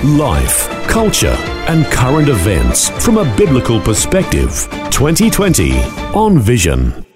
[0.00, 1.36] Life, culture,
[1.68, 4.66] and current events from a biblical perspective.
[4.90, 5.78] 2020
[6.12, 7.06] on Vision.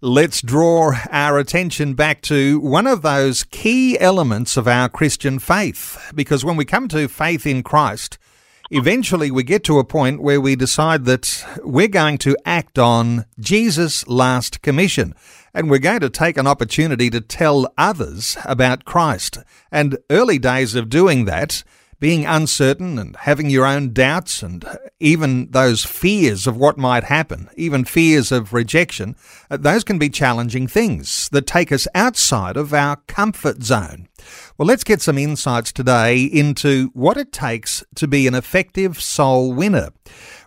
[0.00, 6.12] Let's draw our attention back to one of those key elements of our Christian faith.
[6.14, 8.18] Because when we come to faith in Christ,
[8.70, 13.24] eventually we get to a point where we decide that we're going to act on
[13.40, 15.12] Jesus' last commission.
[15.52, 19.38] And we're going to take an opportunity to tell others about Christ.
[19.72, 21.64] And early days of doing that,
[22.02, 24.64] being uncertain and having your own doubts and
[24.98, 29.14] even those fears of what might happen, even fears of rejection,
[29.48, 34.08] uh, those can be challenging things that take us outside of our comfort zone.
[34.58, 39.52] Well, let's get some insights today into what it takes to be an effective soul
[39.52, 39.90] winner.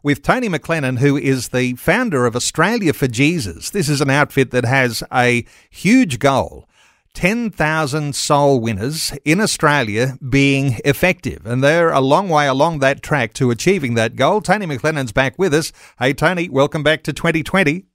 [0.03, 3.69] With Tony McLennan, who is the founder of Australia for Jesus.
[3.69, 6.67] This is an outfit that has a huge goal
[7.15, 11.45] 10,000 soul winners in Australia being effective.
[11.45, 14.41] And they're a long way along that track to achieving that goal.
[14.41, 15.71] Tony McLennan's back with us.
[15.97, 17.85] Hey, Tony, welcome back to 2020.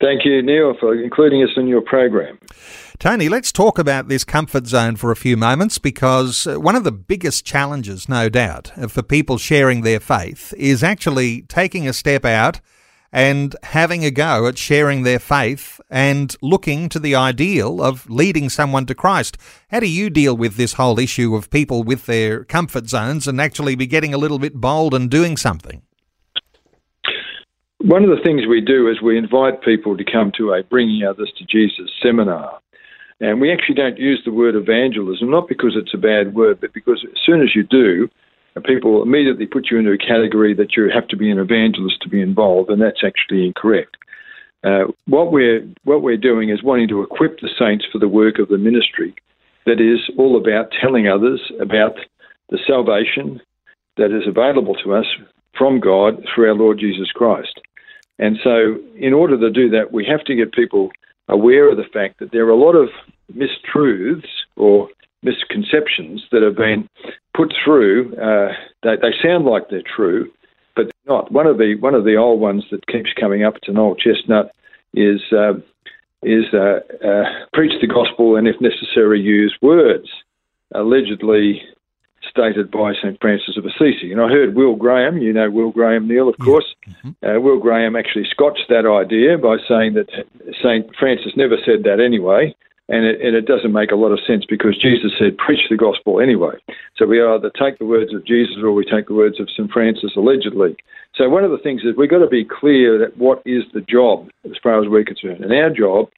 [0.00, 2.38] Thank you, Neil, for including us in your program.
[2.98, 6.84] Tony, let's talk about this comfort zone for a few moments because uh, one of
[6.84, 12.24] the biggest challenges, no doubt, for people sharing their faith is actually taking a step
[12.24, 12.60] out
[13.14, 18.48] and having a go at sharing their faith and looking to the ideal of leading
[18.48, 19.38] someone to Christ.
[19.70, 23.40] How do you deal with this whole issue of people with their comfort zones and
[23.40, 25.82] actually be getting a little bit bold and doing something?
[27.78, 31.04] One of the things we do is we invite people to come to a Bringing
[31.04, 32.58] Others to Jesus seminar.
[33.20, 36.74] And we actually don't use the word evangelism, not because it's a bad word, but
[36.74, 38.08] because as soon as you do,
[38.60, 42.08] people immediately put you into a category that you have to be an evangelist to
[42.08, 43.96] be involved, and that's actually incorrect.
[44.62, 48.38] Uh, what we're what we're doing is wanting to equip the saints for the work
[48.38, 49.14] of the ministry,
[49.66, 51.96] that is all about telling others about
[52.50, 53.40] the salvation
[53.96, 55.06] that is available to us
[55.56, 57.60] from God through our Lord Jesus Christ.
[58.18, 60.90] And so, in order to do that, we have to get people
[61.28, 62.88] aware of the fact that there are a lot of
[63.34, 64.88] mistruths or
[65.22, 66.88] misconceptions that have been
[67.34, 68.14] put through.
[68.16, 68.52] Uh,
[68.82, 70.30] they, they sound like they're true,
[70.76, 71.32] but they're not.
[71.32, 73.98] One of the one of the old ones that keeps coming up, it's an old
[73.98, 74.54] chestnut,
[74.94, 75.54] is uh,
[76.22, 80.08] is uh, uh preach the gospel and, if necessary, use words.
[80.74, 81.62] Allegedly
[82.28, 83.20] stated by St.
[83.20, 84.10] Francis of Assisi.
[84.10, 86.64] And I heard Will Graham, you know Will Graham, Neil, of course.
[86.88, 87.10] Mm-hmm.
[87.24, 90.08] Uh, Will Graham actually scotched that idea by saying that
[90.60, 90.86] St.
[90.98, 92.56] Francis never said that anyway
[92.88, 95.76] and it, and it doesn't make a lot of sense because Jesus said, preach the
[95.76, 96.52] gospel anyway.
[96.96, 99.70] So we either take the words of Jesus or we take the words of St.
[99.70, 100.76] Francis allegedly.
[101.14, 103.80] So one of the things is we've got to be clear that what is the
[103.80, 105.42] job as far as we're concerned.
[105.42, 106.08] And our job,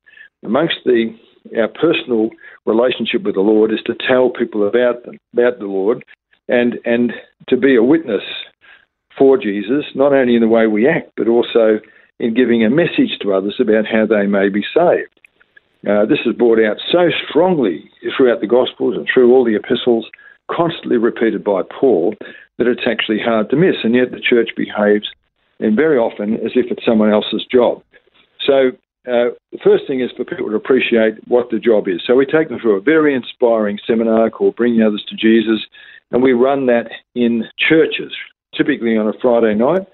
[0.44, 1.16] amongst the
[1.56, 2.30] our personal
[2.64, 6.04] relationship with the Lord, is to tell people about them, about the Lord,
[6.48, 7.12] and and
[7.48, 8.24] to be a witness
[9.16, 11.78] for Jesus, not only in the way we act, but also
[12.18, 15.15] in giving a message to others about how they may be saved.
[15.88, 20.06] Uh, this is brought out so strongly throughout the Gospels and through all the epistles,
[20.50, 22.14] constantly repeated by Paul,
[22.58, 23.76] that it's actually hard to miss.
[23.84, 25.08] And yet the church behaves,
[25.60, 27.82] and very often, as if it's someone else's job.
[28.44, 28.70] So
[29.06, 32.02] uh, the first thing is for people to appreciate what the job is.
[32.04, 35.64] So we take them through a very inspiring seminar called Bringing Others to Jesus,
[36.10, 38.12] and we run that in churches,
[38.56, 39.86] typically on a Friday night.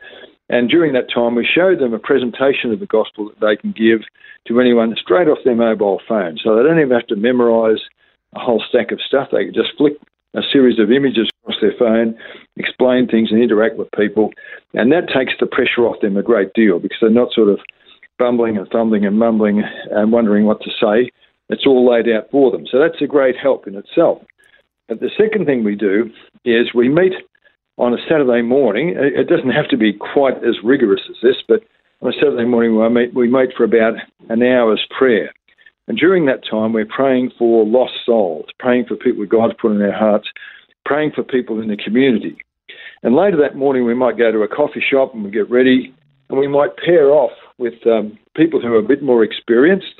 [0.53, 3.73] And during that time, we show them a presentation of the gospel that they can
[3.73, 4.01] give
[4.47, 6.37] to anyone straight off their mobile phone.
[6.45, 7.81] So they don't even have to memorize
[8.35, 9.29] a whole stack of stuff.
[9.33, 9.95] They can just flick
[10.35, 12.19] a series of images across their phone,
[12.57, 14.31] explain things, and interact with people.
[14.75, 17.59] And that takes the pressure off them a great deal because they're not sort of
[18.19, 21.10] bumbling and fumbling and mumbling and wondering what to say.
[21.48, 22.66] It's all laid out for them.
[22.71, 24.22] So that's a great help in itself.
[24.87, 26.10] But the second thing we do
[26.45, 27.15] is we meet
[27.78, 28.95] on a Saturday morning.
[28.97, 31.63] It doesn't have to be quite as rigorous as this, but
[32.01, 33.95] on a Saturday morning we meet, we meet for about
[34.28, 35.33] an hour's prayer.
[35.89, 39.78] And during that time, we're praying for lost souls, praying for people God's put in
[39.78, 40.28] their hearts,
[40.84, 42.36] praying for people in the community.
[43.03, 45.92] And later that morning, we might go to a coffee shop and we get ready,
[46.28, 49.95] and we might pair off with um, people who are a bit more experienced.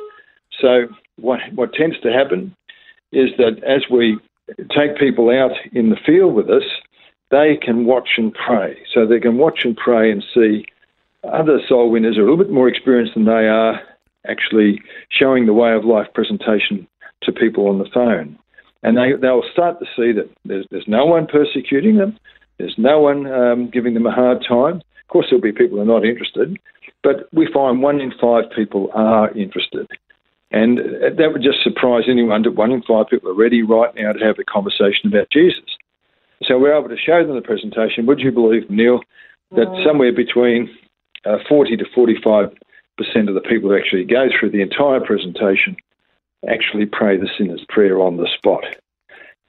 [0.61, 0.87] So,
[1.17, 2.55] what, what tends to happen
[3.11, 4.19] is that as we
[4.75, 6.63] take people out in the field with us,
[7.33, 8.79] they can watch and pray.
[8.95, 10.65] So they can watch and pray and see
[11.25, 13.81] other soul winners are a little bit more experienced than they are
[14.29, 16.87] actually showing the way of life presentation
[17.23, 18.39] to people on the phone.
[18.83, 22.19] And they, they'll start to see that there's, there's no one persecuting them,
[22.59, 24.77] there's no one um, giving them a hard time.
[24.77, 26.59] Of course, there'll be people who are not interested,
[27.03, 29.89] but we find one in five people are interested.
[30.51, 34.13] And that would just surprise anyone that one in five people are ready right now
[34.13, 35.65] to have a conversation about Jesus.
[36.45, 38.07] So we're able to show them the presentation.
[38.07, 39.01] Would you believe, Neil,
[39.53, 40.71] that somewhere between
[41.25, 42.53] uh, 40 to 45
[42.97, 45.77] percent of the people who actually go through the entire presentation
[46.49, 48.65] actually pray the sinner's prayer on the spot.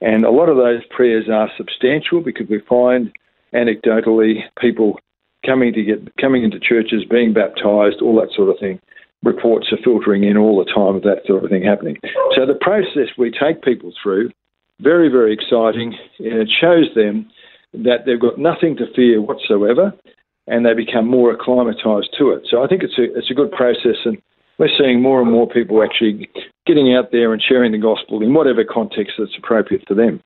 [0.00, 3.12] And a lot of those prayers are substantial because we find
[3.54, 4.98] anecdotally people
[5.44, 8.80] coming to get coming into churches, being baptized, all that sort of thing.
[9.22, 11.96] Reports are filtering in all the time of that sort of thing happening.
[12.34, 14.30] So the process we take people through,
[14.80, 17.30] very, very exciting, and it shows them
[17.72, 19.92] that they've got nothing to fear whatsoever
[20.46, 22.46] and they become more acclimatized to it.
[22.50, 24.20] So I think it's a, it's a good process and
[24.58, 26.28] we're seeing more and more people actually
[26.66, 30.20] getting out there and sharing the gospel in whatever context that's appropriate for them.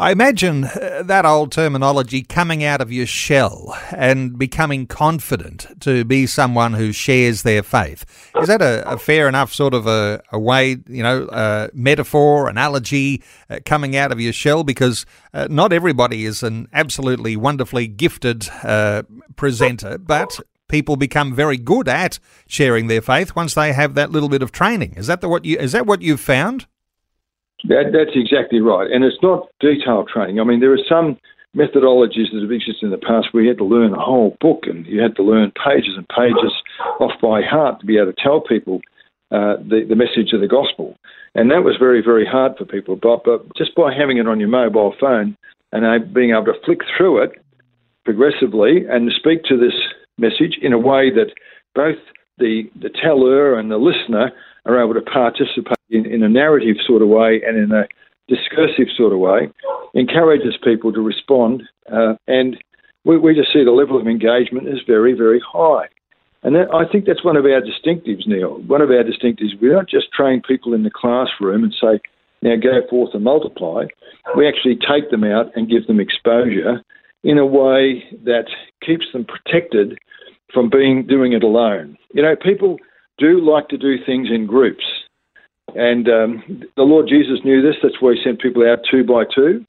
[0.00, 6.04] I imagine uh, that old terminology coming out of your shell and becoming confident to
[6.04, 8.04] be someone who shares their faith.
[8.40, 12.48] Is that a, a fair enough sort of a, a way, you know, uh, metaphor,
[12.48, 14.62] analogy, uh, coming out of your shell?
[14.62, 15.04] Because
[15.34, 19.02] uh, not everybody is an absolutely wonderfully gifted uh,
[19.34, 24.28] presenter, but people become very good at sharing their faith once they have that little
[24.28, 24.94] bit of training.
[24.96, 26.68] Is that the what you is that what you've found?
[27.64, 30.38] That, that's exactly right, and it's not detailed training.
[30.38, 31.18] I mean, there are some
[31.56, 34.64] methodologies that have existed in the past where you had to learn a whole book
[34.66, 36.52] and you had to learn pages and pages
[37.00, 38.80] off by heart to be able to tell people
[39.30, 40.96] uh, the, the message of the gospel.
[41.34, 42.96] And that was very, very hard for people.
[42.96, 45.36] But, but just by having it on your mobile phone
[45.72, 47.32] and being able to flick through it
[48.04, 49.74] progressively and speak to this
[50.16, 51.32] message in a way that
[51.74, 51.98] both
[52.38, 54.30] the, the teller and the listener
[54.64, 57.86] are able to participate in, in a narrative sort of way and in a
[58.28, 59.48] discursive sort of way,
[59.94, 61.62] encourages people to respond.
[61.90, 62.56] Uh, and
[63.04, 65.86] we, we just see the level of engagement is very, very high.
[66.42, 68.60] And that, I think that's one of our distinctives, Neil.
[68.66, 72.00] One of our distinctives, we don't just train people in the classroom and say,
[72.42, 73.86] now go forth and multiply.
[74.36, 76.82] We actually take them out and give them exposure
[77.24, 78.46] in a way that
[78.84, 79.98] keeps them protected
[80.52, 81.98] from being doing it alone.
[82.14, 82.78] You know, people
[83.18, 84.84] do like to do things in groups.
[85.74, 87.76] And um, the Lord Jesus knew this.
[87.82, 89.64] That's why he sent people out two by two.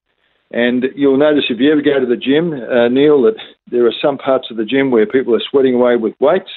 [0.51, 3.37] And you'll notice if you ever go to the gym, uh, Neil, that
[3.69, 6.49] there are some parts of the gym where people are sweating away with weights.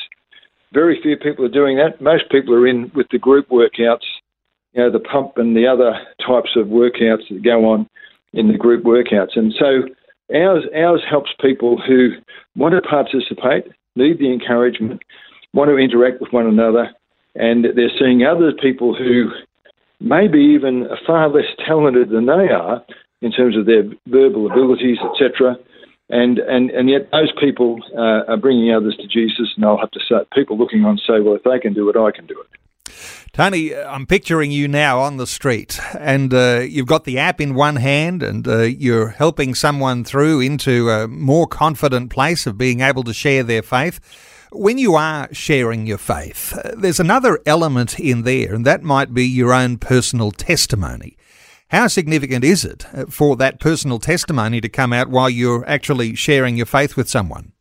[0.73, 2.01] Very few people are doing that.
[2.01, 4.07] Most people are in with the group workouts,
[4.73, 5.93] you know, the pump and the other
[6.27, 7.87] types of workouts that go on
[8.33, 9.37] in the group workouts.
[9.37, 9.83] And so
[10.35, 12.13] ours, ours helps people who
[12.57, 15.03] want to participate, need the encouragement,
[15.53, 16.91] want to interact with one another,
[17.35, 19.31] and they're seeing other people who
[20.01, 22.85] maybe even far less talented than they are
[23.21, 25.57] in terms of their verbal abilities, etc.
[26.11, 29.93] And, and, and yet those people uh, are bringing others to Jesus, and I'll have
[29.93, 32.39] to say, people looking on say, well, if they can do it, I can do
[32.41, 32.59] it.
[33.33, 37.55] Tony, I'm picturing you now on the street, and uh, you've got the app in
[37.55, 42.81] one hand, and uh, you're helping someone through into a more confident place of being
[42.81, 44.01] able to share their faith.
[44.55, 49.15] When you are sharing your faith, uh, there's another element in there, and that might
[49.15, 51.17] be your own personal testimony.
[51.69, 56.15] How significant is it uh, for that personal testimony to come out while you're actually
[56.17, 57.53] sharing your faith with someone?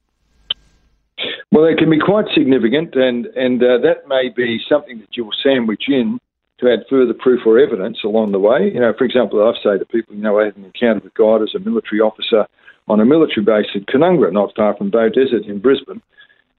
[1.53, 5.23] Well, it can be quite significant, and and uh, that may be something that you
[5.23, 6.19] will sandwich in
[6.59, 8.69] to add further proof or evidence along the way.
[8.69, 11.13] You know, for example, I say to people, you know, I had an encounter with
[11.13, 12.47] God as a military officer
[12.89, 16.01] on a military base at Canungra, not far from Beaudesert in Brisbane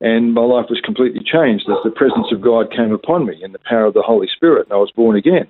[0.03, 3.55] and my life was completely changed as the presence of God came upon me and
[3.55, 5.49] the power of the Holy Spirit, and I was born again.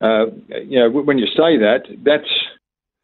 [0.00, 0.26] Uh,
[0.64, 2.30] you know, when you say that, that's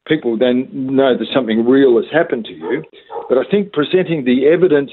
[0.07, 2.85] people then know that something real has happened to you.
[3.29, 4.93] But I think presenting the evidence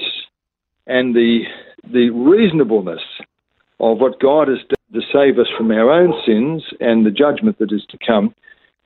[0.86, 1.44] and the
[1.92, 3.02] the reasonableness
[3.78, 7.58] of what God has done to save us from our own sins and the judgment
[7.58, 8.34] that is to come,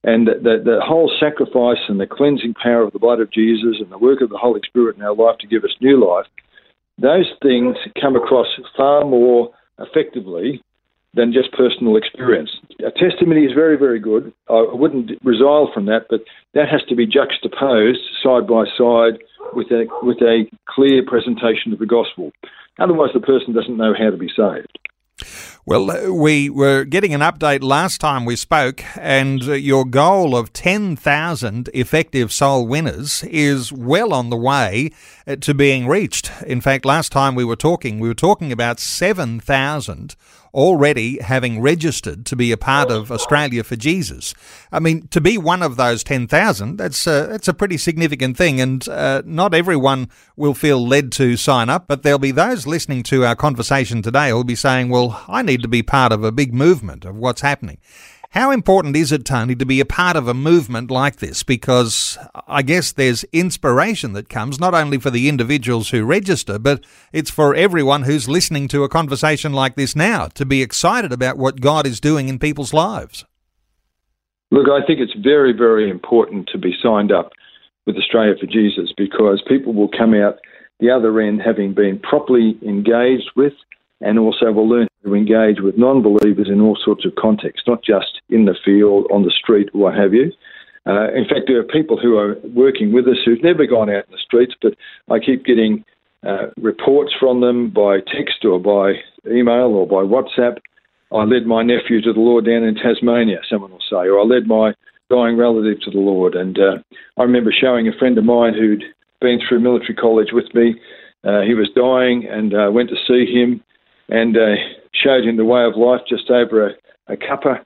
[0.04, 3.76] and the, the, the whole sacrifice and the cleansing power of the blood of Jesus
[3.80, 6.26] and the work of the Holy Spirit in our life to give us new life
[6.98, 10.62] those things come across far more effectively
[11.14, 12.50] than just personal experience.
[12.80, 14.32] A testimony is very, very good.
[14.48, 16.20] I wouldn't resile from that, but
[16.54, 19.18] that has to be juxtaposed side by side
[19.54, 22.30] with a with a clear presentation of the gospel.
[22.78, 24.78] Otherwise, the person doesn't know how to be saved.
[25.68, 30.34] Well, uh, we were getting an update last time we spoke, and uh, your goal
[30.34, 34.92] of 10,000 effective soul winners is well on the way
[35.26, 36.32] uh, to being reached.
[36.46, 40.16] In fact, last time we were talking, we were talking about 7,000
[40.54, 44.34] already having registered to be a part of Australia for Jesus.
[44.72, 48.60] I mean, to be one of those 10,000, that's a, that's a pretty significant thing,
[48.60, 53.02] and uh, not everyone will feel led to sign up, but there'll be those listening
[53.04, 56.24] to our conversation today who will be saying, well, I need to be part of
[56.24, 57.78] a big movement of what's happening.
[58.32, 61.42] How important is it, Tony, to be a part of a movement like this?
[61.42, 66.85] Because I guess there's inspiration that comes not only for the individuals who register, but
[67.11, 71.38] it's for everyone who's listening to a conversation like this now to be excited about
[71.38, 73.25] what God is doing in people's lives.
[74.50, 77.32] Look, I think it's very, very important to be signed up
[77.87, 80.38] with Australia for Jesus because people will come out
[80.80, 83.54] the other end having been properly engaged with
[84.00, 87.82] and also we'll learn to engage with non believers in all sorts of contexts, not
[87.82, 90.32] just in the field, on the street, what have you.
[90.86, 94.06] Uh, in fact, there are people who are working with us who've never gone out
[94.06, 94.74] in the streets, but
[95.10, 95.84] I keep getting
[96.26, 98.94] uh, reports from them by text or by
[99.30, 100.58] email or by WhatsApp.
[101.12, 104.24] I led my nephew to the Lord down in Tasmania, someone will say, or I
[104.24, 104.72] led my
[105.10, 106.34] dying relative to the Lord.
[106.34, 106.78] And uh,
[107.18, 108.84] I remember showing a friend of mine who'd
[109.20, 110.74] been through military college with me.
[111.24, 113.62] Uh, he was dying and uh, went to see him
[114.08, 114.56] and uh,
[114.92, 116.70] showed him the way of life just over a,
[117.12, 117.62] a cuppa.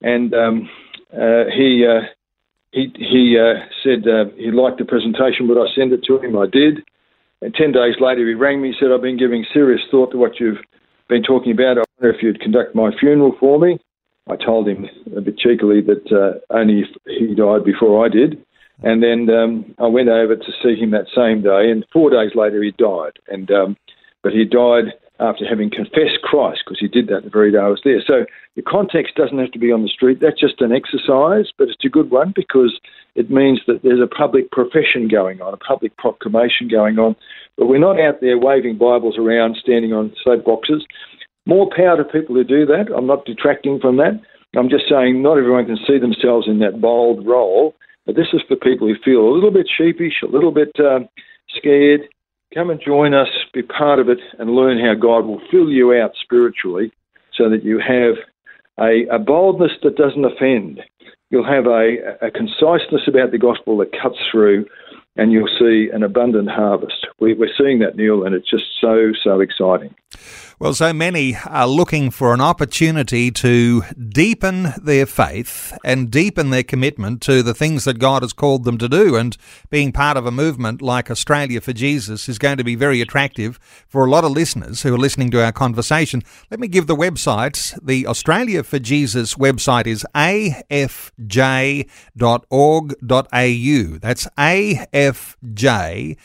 [0.00, 0.68] And um,
[1.12, 2.06] uh, he uh,
[2.72, 5.48] he he uh, said uh, he liked the presentation.
[5.48, 6.36] Would I send it to him?
[6.36, 6.82] I did.
[7.40, 8.72] And ten days later, he rang me.
[8.72, 10.62] He said, "I've been giving serious thought to what you've
[11.08, 11.78] been talking about.
[11.78, 13.78] I wonder if you'd conduct my funeral for me."
[14.28, 18.42] I told him a bit cheekily that uh, only if he died before I did.
[18.84, 22.32] And then um, I went over to see him that same day, and four days
[22.34, 23.18] later he died.
[23.28, 23.76] And um,
[24.22, 27.68] but he died after having confessed Christ, because he did that the very day I
[27.68, 28.02] was there.
[28.06, 28.24] So
[28.56, 30.20] the context doesn't have to be on the street.
[30.20, 32.78] That's just an exercise, but it's a good one because
[33.14, 37.14] it means that there's a public profession going on, a public proclamation going on.
[37.56, 40.82] But we're not out there waving Bibles around, standing on soapboxes.
[41.46, 42.86] More power to people who do that.
[42.96, 44.20] I'm not detracting from that.
[44.56, 47.74] I'm just saying not everyone can see themselves in that bold role.
[48.06, 51.00] But this is for people who feel a little bit sheepish, a little bit uh,
[51.56, 52.02] scared,
[52.54, 55.94] Come and join us, be part of it, and learn how God will fill you
[55.94, 56.92] out spiritually
[57.34, 58.16] so that you have
[58.78, 60.80] a, a boldness that doesn't offend.
[61.30, 64.66] You'll have a, a conciseness about the gospel that cuts through,
[65.16, 67.06] and you'll see an abundant harvest.
[67.20, 69.94] We, we're seeing that, Neil, and it's just so, so exciting.
[70.58, 76.62] Well, so many are looking for an opportunity to deepen their faith and deepen their
[76.62, 79.16] commitment to the things that God has called them to do.
[79.16, 79.36] And
[79.70, 83.58] being part of a movement like Australia for Jesus is going to be very attractive
[83.88, 86.22] for a lot of listeners who are listening to our conversation.
[86.50, 87.76] Let me give the website.
[87.84, 90.78] The Australia for Jesus website is afj.org.au.
[93.98, 96.16] That's afj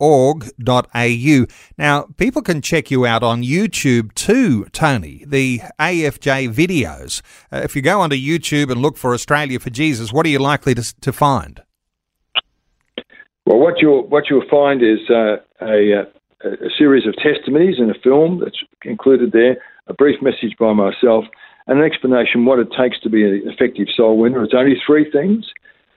[0.00, 1.46] au.
[1.78, 7.20] Now, people can check you out on YouTube too, Tony, the AFJ videos.
[7.52, 10.38] Uh, if you go onto YouTube and look for Australia for Jesus, what are you
[10.38, 11.62] likely to, to find?
[13.44, 16.06] Well, what you'll what you'll find is uh, a,
[16.44, 21.24] a series of testimonies in a film that's included there, a brief message by myself,
[21.66, 24.42] and an explanation what it takes to be an effective soul winner.
[24.42, 25.46] It's only three things.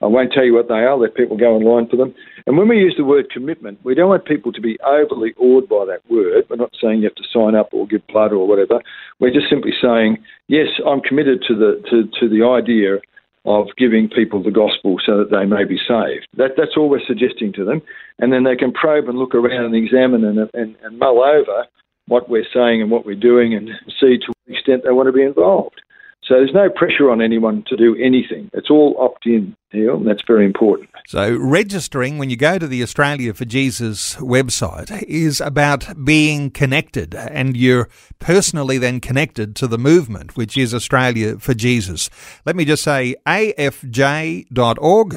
[0.02, 2.14] I won't tell you what they are, let people go online for them.
[2.46, 5.68] And when we use the word commitment, we don't want people to be overly awed
[5.68, 6.44] by that word.
[6.48, 8.80] We're not saying you have to sign up or give blood or whatever.
[9.18, 10.16] We're just simply saying,
[10.48, 13.00] yes, I'm committed to the, to, to the idea
[13.44, 16.28] of giving people the gospel so that they may be saved.
[16.36, 17.80] That, that's all we're suggesting to them.
[18.18, 21.66] And then they can probe and look around and examine and, and, and mull over
[22.06, 25.12] what we're saying and what we're doing and see to what extent they want to
[25.12, 25.80] be involved.
[26.22, 28.50] So there's no pressure on anyone to do anything.
[28.52, 30.90] It's all opt in, Neil, and that's very important.
[31.08, 37.14] So registering when you go to the Australia for Jesus website is about being connected,
[37.14, 42.10] and you're personally then connected to the movement, which is Australia for Jesus.
[42.46, 44.44] Let me just say afj.org.au.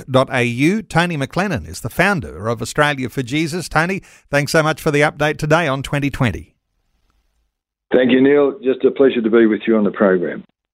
[0.07, 3.69] Tony McLennan is the founder of Australia for Jesus.
[3.69, 6.55] Tony, thanks so much for the update today on 2020.
[7.93, 8.57] Thank you, Neil.
[8.63, 10.43] Just a pleasure to be with you on the program.